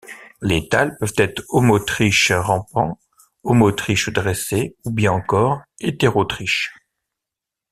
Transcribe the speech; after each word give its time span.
Les 0.41 0.67
thalles 0.67 0.97
peuvent 0.97 1.13
être 1.17 1.43
homotriche 1.49 2.31
rampant, 2.31 2.97
homotriche 3.43 4.09
dressé 4.09 4.75
ou 4.83 4.89
bien 4.89 5.11
encore 5.11 5.61
hétérotriche. 5.79 6.73